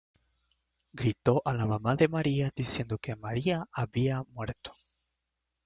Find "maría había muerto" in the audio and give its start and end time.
3.15-4.73